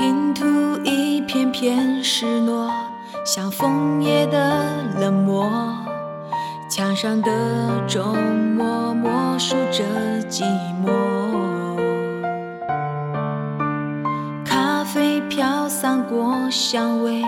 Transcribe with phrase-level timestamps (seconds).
[0.00, 0.46] 拼图
[0.82, 2.70] 一片片失落，
[3.22, 4.66] 像枫叶的
[4.98, 5.46] 冷漠。
[6.70, 7.30] 墙上的
[7.86, 8.16] 钟
[8.56, 9.84] 默默数着
[10.26, 10.42] 寂
[10.82, 10.88] 寞。
[14.42, 17.22] 咖啡飘散过香味，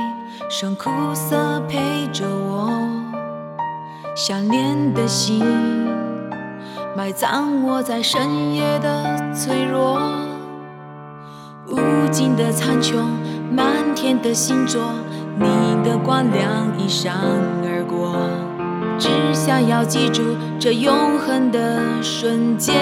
[0.49, 2.73] 剩苦涩陪着我。
[4.17, 5.45] 想念的心，
[6.97, 10.01] 埋葬我在深夜的脆弱。
[12.13, 12.97] 无尽的苍穹，
[13.51, 14.83] 漫天的星座，
[15.39, 15.47] 你
[15.83, 17.15] 的光亮一闪
[17.65, 18.15] 而过，
[18.99, 20.21] 只想要记住
[20.61, 22.77] 这永恒的瞬间，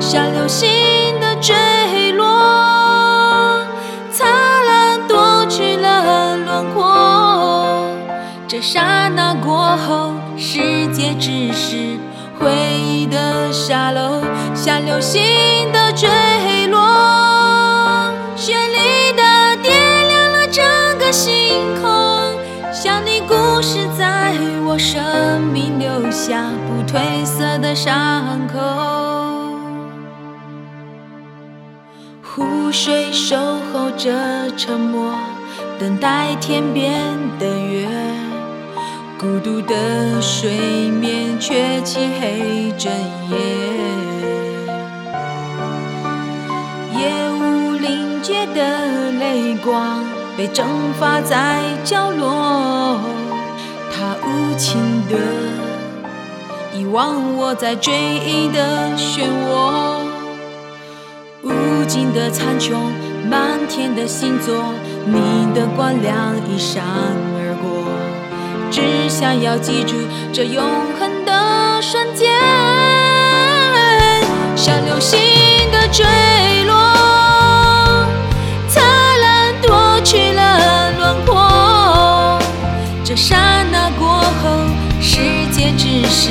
[0.00, 0.68] 像流星
[1.20, 1.54] 的坠
[2.10, 2.26] 落，
[4.10, 4.28] 灿
[4.66, 7.96] 烂夺去了轮廓。
[8.48, 11.96] 这刹那过后，世界只是
[12.40, 14.20] 回忆的沙漏，
[14.52, 15.22] 像流星
[15.72, 16.08] 的坠
[26.30, 28.60] 下不褪色的伤口。
[32.22, 35.12] 湖水守候着沉默，
[35.76, 37.02] 等待天边
[37.40, 37.88] 的月。
[39.18, 42.92] 孤独的水面却漆黑整
[43.28, 43.36] 夜，
[46.96, 50.04] 夜雾凝结的泪光
[50.36, 50.64] 被蒸
[50.96, 53.00] 发在角落，
[53.92, 55.16] 它无情的
[56.72, 60.04] 遗忘我在追忆的漩涡，
[61.42, 62.74] 无尽的苍穹，
[63.28, 64.54] 满天的星座，
[65.04, 66.84] 你的光亮一闪
[67.34, 67.90] 而过。
[68.70, 69.96] 只想要记住
[70.32, 70.64] 这永
[70.98, 72.30] 恒的瞬间，
[74.54, 75.18] 像流星
[75.72, 76.04] 的坠
[76.66, 78.06] 落，
[78.68, 78.84] 灿
[79.20, 82.38] 烂夺去了轮廓。
[83.02, 84.50] 这刹那过后，
[85.00, 85.18] 世
[85.50, 86.30] 界只是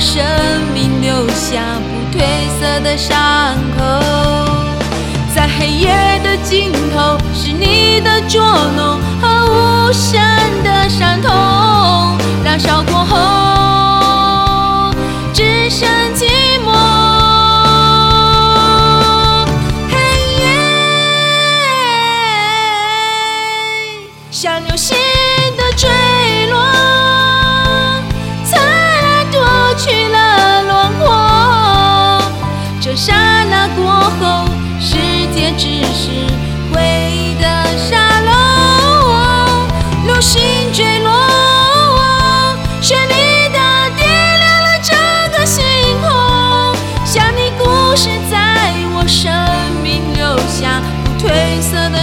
[0.00, 0.24] 生
[0.72, 2.24] 命留下不褪
[2.58, 3.14] 色的伤
[3.76, 3.84] 口，
[5.34, 10.18] 在黑夜的尽头，是你的捉弄和无声
[10.64, 11.30] 的伤痛，
[12.42, 14.90] 燃烧过后，
[15.34, 16.24] 只剩寂
[16.64, 16.72] 寞。
[19.90, 19.94] 黑
[20.40, 20.42] 夜
[24.30, 24.96] 像流星
[25.58, 25.88] 的坠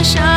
[0.08, 0.37] 像